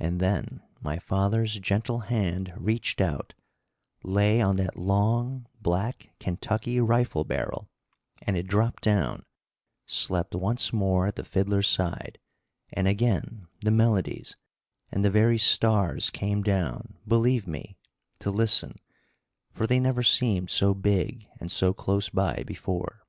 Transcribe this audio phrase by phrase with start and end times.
[0.00, 3.34] And then my father's gentle hand reached out,
[4.02, 7.68] lay on that long, black, Kentucky rifle barrel,
[8.22, 9.24] and it dropped down,
[9.86, 12.18] slept once more at the fiddler's side,
[12.72, 14.34] and again the melodies;
[14.90, 17.76] and the very stars came down, believe me,
[18.18, 18.74] to listen,
[19.52, 23.04] for they never seemed so big and so close by before.